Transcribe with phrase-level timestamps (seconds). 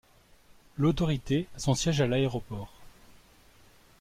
[0.77, 2.73] L'autorité à son siège à l'aéroport.